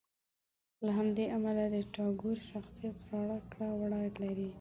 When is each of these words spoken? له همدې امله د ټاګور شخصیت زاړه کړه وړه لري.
له 0.85 0.91
همدې 0.97 1.25
امله 1.37 1.63
د 1.75 1.77
ټاګور 1.93 2.37
شخصیت 2.51 2.95
زاړه 3.07 3.37
کړه 3.51 3.67
وړه 3.79 4.01
لري. 4.23 4.49